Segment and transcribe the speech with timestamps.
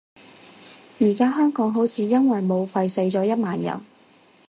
[0.99, 3.79] 而家香港好似因為武肺死咗一萬人